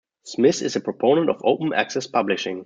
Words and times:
Smith 0.23 0.63
is 0.63 0.75
a 0.75 0.79
proponent 0.81 1.29
of 1.29 1.39
open 1.45 1.73
access 1.73 2.07
publishing. 2.07 2.59